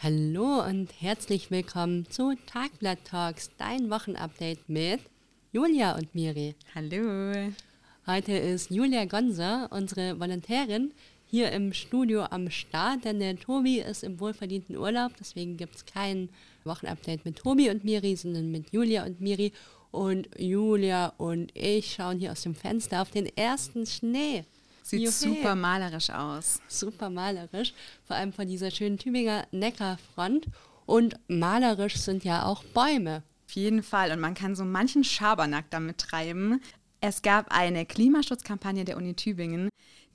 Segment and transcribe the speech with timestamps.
[0.00, 5.00] Hallo und herzlich willkommen zu Tagblatt Talks, dein Wochenupdate mit
[5.50, 6.54] Julia und Miri.
[6.72, 7.50] Hallo.
[8.06, 10.92] Heute ist Julia Gonser, unsere Volontärin,
[11.26, 15.84] hier im Studio am Start, denn der Tobi ist im wohlverdienten Urlaub, deswegen gibt es
[15.84, 16.28] kein
[16.62, 19.52] Wochenupdate mit Tobi und Miri, sondern mit Julia und Miri.
[19.90, 24.44] Und Julia und ich schauen hier aus dem Fenster auf den ersten Schnee.
[24.88, 25.12] Sieht Juhu.
[25.12, 26.62] super malerisch aus.
[26.66, 27.74] Super malerisch,
[28.06, 30.46] vor allem von dieser schönen Tübinger Neckarfront.
[30.86, 33.22] Und malerisch sind ja auch Bäume.
[33.46, 34.12] Auf jeden Fall.
[34.12, 36.62] Und man kann so manchen Schabernack damit treiben.
[37.02, 39.68] Es gab eine Klimaschutzkampagne der Uni Tübingen,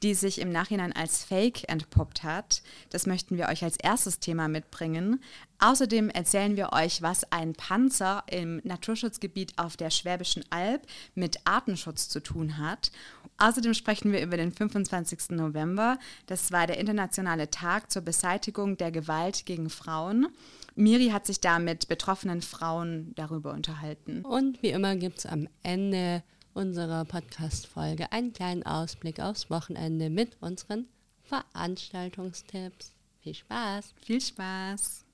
[0.04, 2.62] die sich im Nachhinein als Fake entpuppt hat.
[2.90, 5.24] Das möchten wir euch als erstes Thema mitbringen.
[5.60, 10.86] Außerdem erzählen wir euch, was ein Panzer im Naturschutzgebiet auf der Schwäbischen Alb
[11.16, 12.92] mit Artenschutz zu tun hat.
[13.38, 15.30] Außerdem sprechen wir über den 25.
[15.30, 15.98] November.
[16.28, 20.28] Das war der internationale Tag zur Beseitigung der Gewalt gegen Frauen.
[20.76, 24.22] Miri hat sich da mit betroffenen Frauen darüber unterhalten.
[24.26, 26.24] Und wie immer gibt es am Ende
[26.54, 30.88] unserer Podcast-Folge einen kleinen Ausblick aufs Wochenende mit unseren
[31.24, 32.94] Veranstaltungstipps.
[33.22, 33.94] Viel Spaß!
[34.02, 35.06] Viel Spaß!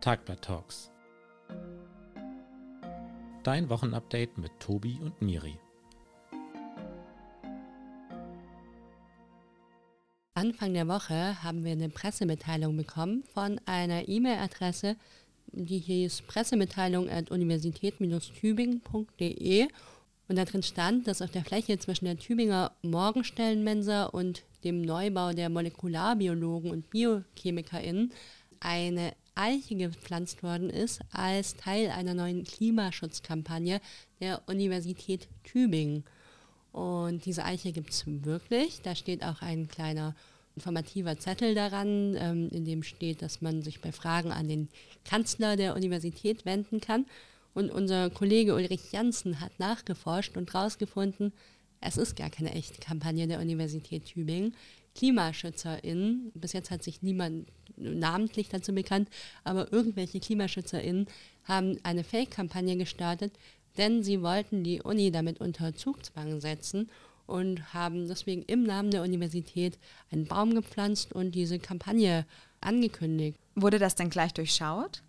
[0.00, 0.90] Tagblatt Talks.
[3.42, 5.58] Dein Wochenupdate mit Tobi und Miri.
[10.34, 14.96] Anfang der Woche haben wir eine Pressemitteilung bekommen von einer E-Mail-Adresse,
[15.52, 19.68] die hieß Pressemitteilung at universität-tübingen.de
[20.28, 25.32] und da drin stand, dass auf der Fläche zwischen der Tübinger Morgenstellenmensa und dem Neubau
[25.32, 28.12] der Molekularbiologen und BiochemikerInnen
[28.60, 33.80] eine Eiche gepflanzt worden ist als Teil einer neuen Klimaschutzkampagne
[34.20, 36.04] der Universität Tübingen.
[36.70, 38.80] Und diese Eiche gibt es wirklich.
[38.82, 40.14] Da steht auch ein kleiner
[40.54, 44.68] informativer Zettel daran, ähm, in dem steht, dass man sich bei Fragen an den
[45.04, 47.06] Kanzler der Universität wenden kann.
[47.54, 51.32] Und unser Kollege Ulrich Janssen hat nachgeforscht und herausgefunden,
[51.80, 54.54] es ist gar keine echte Kampagne der Universität Tübingen.
[54.94, 59.08] KlimaschützerInnen, bis jetzt hat sich niemand namentlich dazu bekannt,
[59.42, 61.06] aber irgendwelche KlimaschützerInnen
[61.44, 63.32] haben eine Fake-Kampagne gestartet,
[63.78, 66.90] denn sie wollten die Uni damit unter Zugzwang setzen
[67.32, 69.78] und haben deswegen im Namen der Universität
[70.10, 72.26] einen Baum gepflanzt und diese Kampagne
[72.60, 73.38] angekündigt.
[73.54, 75.02] Wurde das dann gleich durchschaut?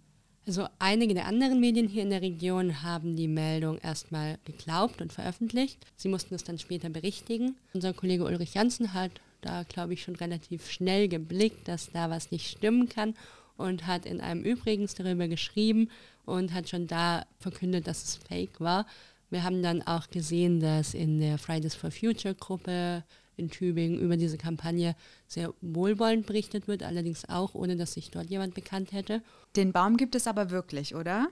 [0.47, 5.11] Also einige der anderen Medien hier in der Region haben die Meldung erstmal geglaubt und
[5.11, 5.85] veröffentlicht.
[5.97, 7.57] Sie mussten es dann später berichtigen.
[7.73, 12.31] Unser Kollege Ulrich Janssen hat da, glaube ich, schon relativ schnell geblickt, dass da was
[12.31, 13.15] nicht stimmen kann
[13.57, 15.89] und hat in einem Übrigens darüber geschrieben
[16.25, 18.85] und hat schon da verkündet, dass es fake war.
[19.33, 23.03] Wir haben dann auch gesehen, dass in der Fridays for Future Gruppe
[23.35, 24.95] in Tübingen über diese Kampagne
[25.27, 29.23] sehr wohlwollend berichtet wird, allerdings auch ohne, dass sich dort jemand bekannt hätte.
[29.55, 31.29] Den Baum gibt es aber wirklich, oder?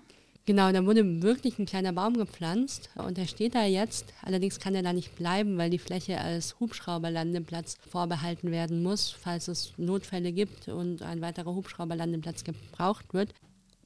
[0.48, 4.06] Genau, da wurde wirklich ein kleiner Baum gepflanzt und der steht da jetzt.
[4.24, 9.48] Allerdings kann er da nicht bleiben, weil die Fläche als Hubschrauberlandeplatz vorbehalten werden muss, falls
[9.48, 13.36] es Notfälle gibt und ein weiterer Hubschrauberlandeplatz gebraucht wird.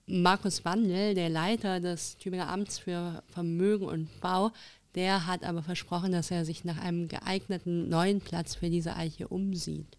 [0.08, 4.52] Markus Wandel, der Leiter des Tübinger Amts für Vermögen und Bau,
[4.94, 9.28] der hat aber versprochen, dass er sich nach einem geeigneten neuen Platz für diese Eiche
[9.28, 9.98] umsieht.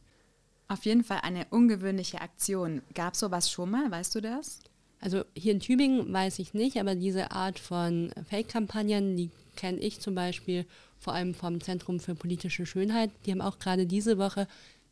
[0.69, 2.83] Auf jeden Fall eine ungewöhnliche Aktion.
[2.95, 4.61] Gab es sowas schon mal, weißt du das?
[5.00, 10.00] Also hier in Tübingen weiß ich nicht, aber diese Art von Fake-Kampagnen, die kenne ich
[10.00, 10.66] zum Beispiel
[10.99, 13.11] vor allem vom Zentrum für politische Schönheit.
[13.25, 14.47] Die haben auch gerade diese Woche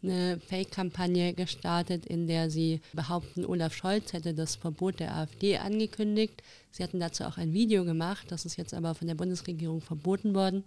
[0.04, 6.42] eine Fake-Kampagne gestartet, in der sie behaupten, Olaf Scholz hätte das Verbot der AfD angekündigt.
[6.70, 10.34] Sie hatten dazu auch ein Video gemacht, das ist jetzt aber von der Bundesregierung verboten
[10.34, 10.64] worden.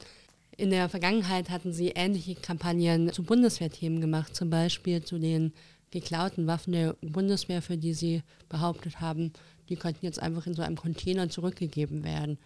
[0.57, 5.53] In der Vergangenheit hatten sie ähnliche Kampagnen zu Bundeswehrthemen gemacht, zum Beispiel zu den
[5.91, 9.31] geklauten Waffen der Bundeswehr, für die sie behauptet haben,
[9.69, 12.37] die könnten jetzt einfach in so einem Container zurückgegeben werden.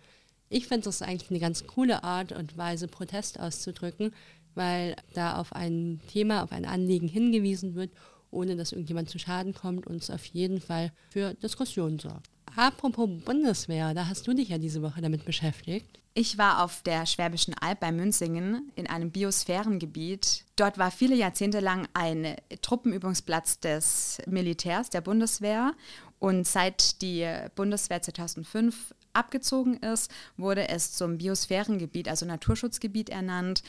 [0.49, 4.13] Ich finde das eigentlich eine ganz coole Art und Weise, Protest auszudrücken,
[4.55, 7.91] weil da auf ein Thema, auf ein Anliegen hingewiesen wird,
[8.31, 12.29] ohne dass irgendjemand zu Schaden kommt und es auf jeden Fall für Diskussionen sorgt.
[12.55, 16.01] Apropos Bundeswehr, da hast du dich ja diese Woche damit beschäftigt.
[16.13, 20.43] Ich war auf der Schwäbischen Alb bei Münzingen in einem Biosphärengebiet.
[20.57, 25.73] Dort war viele Jahrzehnte lang ein Truppenübungsplatz des Militärs, der Bundeswehr.
[26.19, 33.63] Und seit die Bundeswehr 2005 abgezogen ist, wurde es zum Biosphärengebiet, also Naturschutzgebiet ernannt.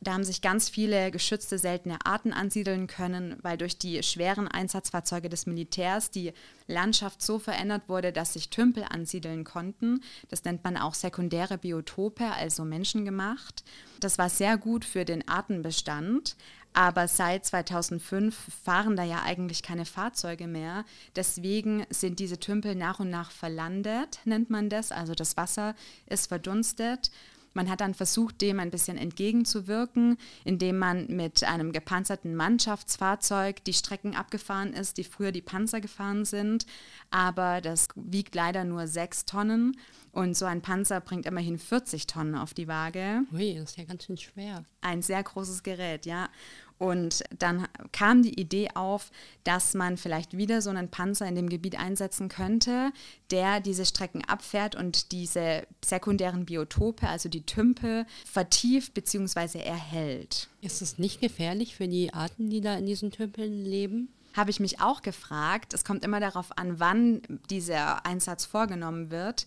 [0.00, 5.28] Da haben sich ganz viele geschützte seltene Arten ansiedeln können, weil durch die schweren Einsatzfahrzeuge
[5.28, 6.32] des Militärs die
[6.66, 10.00] Landschaft so verändert wurde, dass sich Tümpel ansiedeln konnten.
[10.28, 13.64] Das nennt man auch sekundäre Biotope, also menschengemacht.
[13.98, 16.36] Das war sehr gut für den Artenbestand.
[16.76, 20.84] Aber seit 2005 fahren da ja eigentlich keine Fahrzeuge mehr.
[21.16, 24.92] Deswegen sind diese Tümpel nach und nach verlandet, nennt man das.
[24.92, 25.74] Also das Wasser
[26.06, 27.10] ist verdunstet.
[27.56, 33.72] Man hat dann versucht, dem ein bisschen entgegenzuwirken, indem man mit einem gepanzerten Mannschaftsfahrzeug die
[33.72, 36.66] Strecken abgefahren ist, die früher die Panzer gefahren sind.
[37.10, 39.78] Aber das wiegt leider nur sechs Tonnen.
[40.12, 43.22] Und so ein Panzer bringt immerhin 40 Tonnen auf die Waage.
[43.32, 44.64] Ui, das ist ja ganz schön schwer.
[44.82, 46.28] Ein sehr großes Gerät, ja.
[46.78, 49.10] Und dann kam die Idee auf,
[49.44, 52.92] dass man vielleicht wieder so einen Panzer in dem Gebiet einsetzen könnte,
[53.30, 59.60] der diese Strecken abfährt und diese sekundären Biotope, also die Tümpel, vertieft bzw.
[59.60, 60.48] erhält.
[60.60, 64.08] Ist es nicht gefährlich für die Arten, die da in diesen Tümpeln leben?
[64.34, 65.72] Habe ich mich auch gefragt.
[65.72, 69.46] Es kommt immer darauf an, wann dieser Einsatz vorgenommen wird.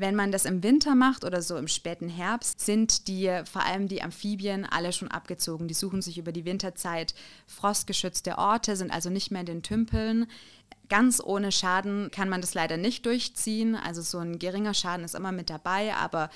[0.00, 3.86] Wenn man das im Winter macht oder so im späten Herbst, sind die, vor allem
[3.86, 5.68] die Amphibien, alle schon abgezogen.
[5.68, 7.14] Die suchen sich über die Winterzeit
[7.46, 10.26] frostgeschützte Orte, sind also nicht mehr in den Tümpeln.
[10.88, 13.74] Ganz ohne Schaden kann man das leider nicht durchziehen.
[13.74, 16.30] Also so ein geringer Schaden ist immer mit dabei, aber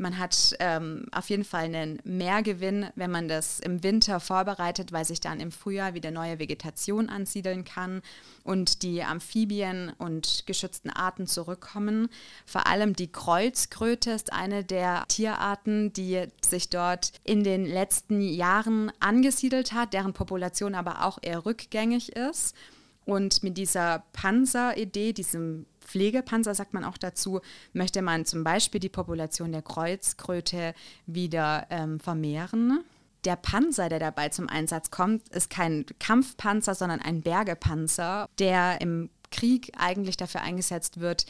[0.00, 5.04] man hat ähm, auf jeden Fall einen Mehrgewinn, wenn man das im Winter vorbereitet, weil
[5.04, 8.00] sich dann im Frühjahr wieder neue Vegetation ansiedeln kann
[8.42, 12.08] und die Amphibien und geschützten Arten zurückkommen.
[12.46, 18.90] Vor allem die Kreuzkröte ist eine der Tierarten, die sich dort in den letzten Jahren
[19.00, 22.56] angesiedelt hat, deren Population aber auch eher rückgängig ist.
[23.04, 27.40] Und mit dieser Panzer-Idee, diesem Pflegepanzer sagt man auch dazu,
[27.72, 30.74] möchte man zum Beispiel die Population der Kreuzkröte
[31.06, 32.84] wieder ähm, vermehren.
[33.24, 39.10] Der Panzer, der dabei zum Einsatz kommt, ist kein Kampfpanzer, sondern ein Bergepanzer, der im
[39.32, 41.26] Krieg eigentlich dafür eingesetzt wird,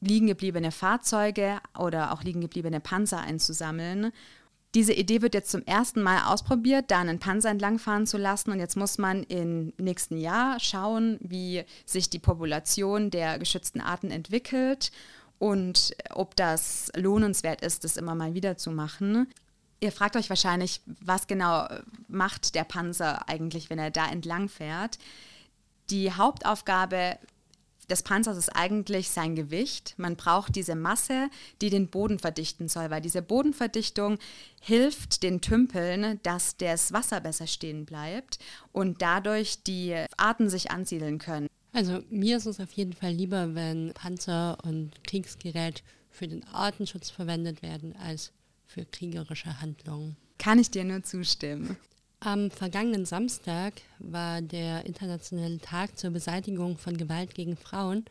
[0.00, 4.12] liegengebliebene Fahrzeuge oder auch liegengebliebene Panzer einzusammeln
[4.74, 8.52] diese Idee wird jetzt zum ersten Mal ausprobiert, da einen Panzer entlangfahren zu lassen.
[8.52, 14.10] Und jetzt muss man im nächsten Jahr schauen, wie sich die Population der geschützten Arten
[14.10, 14.92] entwickelt
[15.38, 19.26] und ob das lohnenswert ist, das immer mal wieder zu machen.
[19.80, 21.66] Ihr fragt euch wahrscheinlich, was genau
[22.06, 24.98] macht der Panzer eigentlich, wenn er da entlang fährt.
[25.88, 27.18] Die Hauptaufgabe
[27.90, 29.94] des Panzers ist eigentlich sein Gewicht.
[29.96, 31.28] Man braucht diese Masse,
[31.60, 34.18] die den Boden verdichten soll, weil diese Bodenverdichtung
[34.60, 38.38] hilft den Tümpeln, dass das Wasser besser stehen bleibt
[38.72, 41.48] und dadurch die Arten sich ansiedeln können.
[41.72, 47.10] Also mir ist es auf jeden Fall lieber, wenn Panzer und Kriegsgerät für den Artenschutz
[47.10, 48.32] verwendet werden, als
[48.66, 50.16] für kriegerische Handlungen.
[50.38, 51.76] Kann ich dir nur zustimmen.
[52.22, 58.04] Am vergangenen Samstag war der internationale Tag zur Beseitigung von Gewalt gegen Frauen.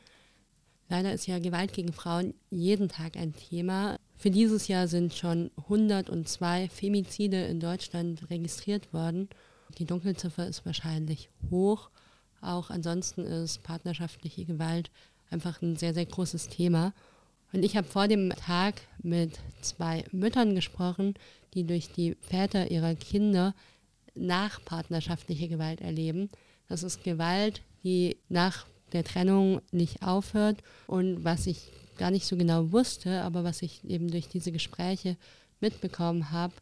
[0.90, 3.98] Leider ist ja Gewalt gegen Frauen jeden Tag ein Thema.
[4.18, 9.30] Für dieses Jahr sind schon 102 Femizide in Deutschland registriert worden.
[9.78, 11.92] Die Dunkelziffer ist wahrscheinlich hoch.
[12.42, 14.90] Auch ansonsten ist partnerschaftliche Gewalt
[15.30, 16.96] einfach ein sehr, sehr großes Thema.
[17.54, 21.14] Und ich habe vor dem Tag mit zwei Müttern gesprochen,
[21.54, 23.54] die durch die Väter ihrer Kinder
[24.20, 26.30] nachpartnerschaftliche Gewalt erleben.
[26.68, 30.58] Das ist Gewalt, die nach der Trennung nicht aufhört
[30.88, 35.18] und was ich gar nicht so genau wusste, aber was ich eben durch diese Gespräche
[35.60, 36.54] mitbekommen habe,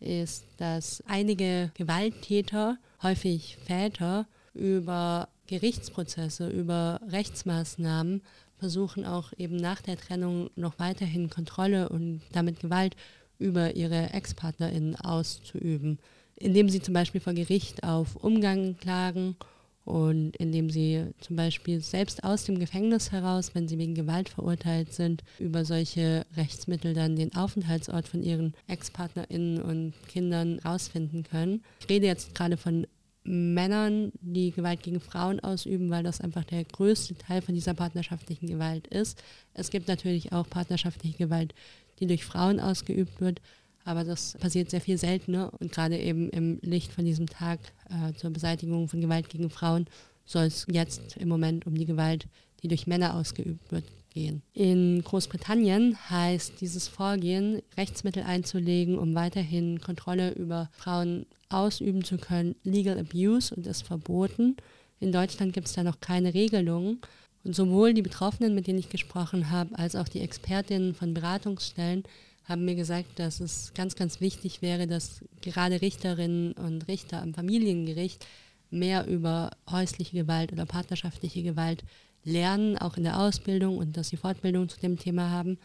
[0.00, 8.22] ist, dass einige Gewalttäter, häufig Väter, über Gerichtsprozesse, über Rechtsmaßnahmen
[8.58, 12.94] versuchen auch eben nach der Trennung noch weiterhin Kontrolle und damit Gewalt
[13.38, 15.98] über ihre Ex-PartnerInnen auszuüben
[16.40, 19.36] indem sie zum Beispiel vor Gericht auf Umgang klagen
[19.84, 24.92] und indem sie zum Beispiel selbst aus dem Gefängnis heraus, wenn sie wegen Gewalt verurteilt
[24.92, 31.62] sind, über solche Rechtsmittel dann den Aufenthaltsort von ihren Ex-PartnerInnen und Kindern rausfinden können.
[31.80, 32.86] Ich rede jetzt gerade von
[33.22, 38.46] Männern, die Gewalt gegen Frauen ausüben, weil das einfach der größte Teil von dieser partnerschaftlichen
[38.46, 39.22] Gewalt ist.
[39.52, 41.54] Es gibt natürlich auch partnerschaftliche Gewalt,
[41.98, 43.42] die durch Frauen ausgeübt wird,
[43.90, 48.14] aber das passiert sehr viel seltener und gerade eben im Licht von diesem Tag äh,
[48.14, 49.86] zur Beseitigung von Gewalt gegen Frauen
[50.24, 52.28] soll es jetzt im Moment um die Gewalt,
[52.62, 54.42] die durch Männer ausgeübt wird, gehen.
[54.54, 62.54] In Großbritannien heißt dieses Vorgehen, Rechtsmittel einzulegen, um weiterhin Kontrolle über Frauen ausüben zu können,
[62.62, 64.56] Legal Abuse und ist verboten.
[65.00, 67.00] In Deutschland gibt es da noch keine Regelungen.
[67.42, 72.04] Und sowohl die Betroffenen, mit denen ich gesprochen habe, als auch die Expertinnen von Beratungsstellen
[72.50, 77.32] haben mir gesagt, dass es ganz, ganz wichtig wäre, dass gerade Richterinnen und Richter am
[77.32, 78.26] Familiengericht
[78.70, 81.84] mehr über häusliche Gewalt oder partnerschaftliche Gewalt
[82.24, 85.58] lernen, auch in der Ausbildung und dass sie Fortbildung zu dem Thema haben,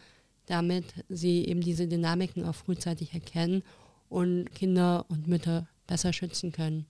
[0.46, 3.62] damit sie eben diese Dynamiken auch frühzeitig erkennen
[4.08, 6.86] und Kinder und Mütter besser schützen können.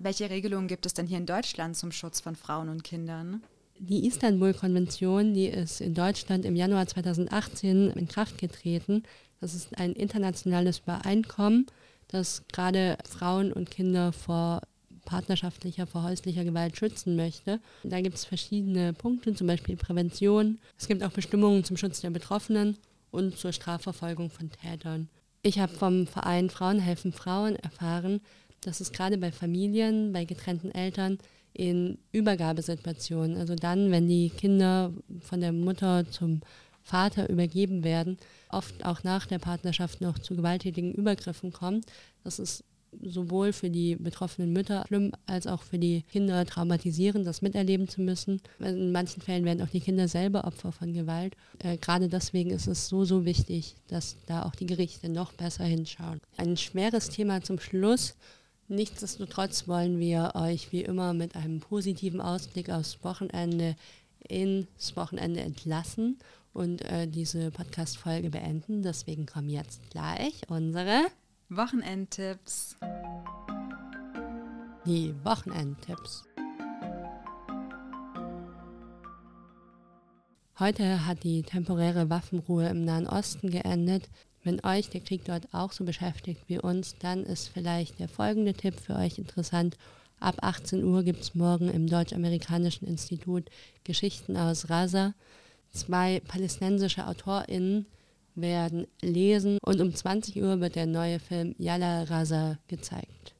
[0.00, 3.42] Welche Regelungen gibt es denn hier in Deutschland zum Schutz von Frauen und Kindern?
[3.78, 9.02] Die Istanbul-Konvention, die ist in Deutschland im Januar 2018 in Kraft getreten.
[9.40, 11.66] Das ist ein internationales Übereinkommen,
[12.08, 14.62] das gerade Frauen und Kinder vor
[15.04, 17.60] partnerschaftlicher, vor häuslicher Gewalt schützen möchte.
[17.82, 20.58] Da gibt es verschiedene Punkte, zum Beispiel Prävention.
[20.78, 22.78] Es gibt auch Bestimmungen zum Schutz der Betroffenen
[23.10, 25.08] und zur Strafverfolgung von Tätern.
[25.42, 28.20] Ich habe vom Verein Frauen helfen Frauen erfahren,
[28.62, 31.18] dass es gerade bei Familien, bei getrennten Eltern
[31.54, 36.40] in Übergabesituationen, also dann, wenn die Kinder von der Mutter zum
[36.82, 38.18] Vater übergeben werden,
[38.50, 41.86] oft auch nach der Partnerschaft noch zu gewalttätigen Übergriffen kommt.
[42.24, 42.64] Das ist
[43.02, 48.00] sowohl für die betroffenen Mütter schlimm als auch für die Kinder traumatisierend, das miterleben zu
[48.00, 48.40] müssen.
[48.58, 51.36] In manchen Fällen werden auch die Kinder selber Opfer von Gewalt.
[51.58, 55.64] Äh, gerade deswegen ist es so, so wichtig, dass da auch die Gerichte noch besser
[55.64, 56.20] hinschauen.
[56.36, 58.14] Ein schweres Thema zum Schluss.
[58.74, 63.76] Nichtsdestotrotz wollen wir euch wie immer mit einem positiven Ausblick aufs Wochenende
[64.26, 66.18] ins Wochenende entlassen
[66.52, 68.82] und äh, diese Podcast-Folge beenden.
[68.82, 71.06] Deswegen kommen jetzt gleich unsere
[71.50, 72.76] Wochenendtipps.
[74.84, 76.24] Die Wochenendtipps.
[80.58, 84.10] Heute hat die temporäre Waffenruhe im Nahen Osten geendet.
[84.44, 88.52] Wenn euch der Krieg dort auch so beschäftigt wie uns, dann ist vielleicht der folgende
[88.52, 89.78] Tipp für euch interessant.
[90.20, 93.44] Ab 18 Uhr gibt es morgen im Deutsch-Amerikanischen Institut
[93.84, 95.14] Geschichten aus Raza.
[95.72, 97.86] Zwei palästinensische AutorInnen
[98.34, 103.34] werden lesen und um 20 Uhr wird der neue Film Yalla Raza gezeigt.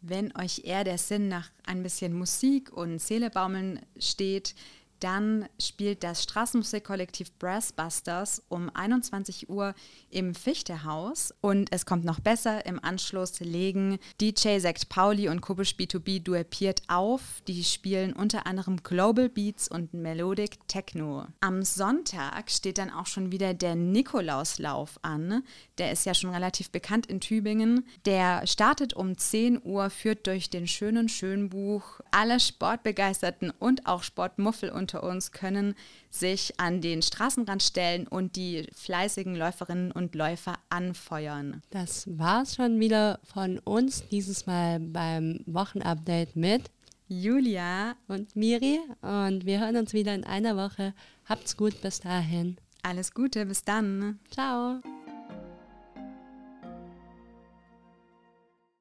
[0.00, 4.54] Wenn euch eher der Sinn nach ein bisschen Musik und Seelebaumeln steht,
[5.00, 9.74] dann spielt das Straßenmusikkollektiv Brassbusters um 21 Uhr
[10.10, 11.34] im Fichtehaus.
[11.40, 16.82] Und es kommt noch besser, im Anschluss legen DJ Sekt Pauli und Kubisch B2B duepiert
[16.88, 17.42] auf.
[17.46, 21.26] Die spielen unter anderem Global Beats und Melodic Techno.
[21.40, 25.42] Am Sonntag steht dann auch schon wieder der Nikolauslauf an.
[25.78, 27.86] Der ist ja schon relativ bekannt in Tübingen.
[28.04, 32.00] Der startet um 10 Uhr, führt durch den schönen Schönbuch.
[32.10, 35.74] Alle Sportbegeisterten und auch Sportmuffel und unter uns können
[36.10, 41.60] sich an den Straßenrand stellen und die fleißigen Läuferinnen und Läufer anfeuern.
[41.70, 46.70] Das war's schon wieder von uns, dieses Mal beim Wochenupdate mit
[47.08, 48.78] Julia und Miri.
[49.00, 50.94] Und wir hören uns wieder in einer Woche.
[51.24, 52.56] Habt's gut bis dahin.
[52.84, 54.20] Alles Gute, bis dann.
[54.30, 54.80] Ciao.